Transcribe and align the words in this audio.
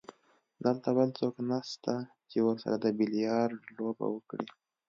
دلته 0.65 0.89
بل 0.97 1.09
څوک 1.19 1.35
نشته 1.49 1.93
چې 2.29 2.37
ورسره 2.47 2.75
د 2.83 2.85
بیلیارډ 2.97 3.61
لوبه 3.77 4.05
وکړي. 4.15 4.47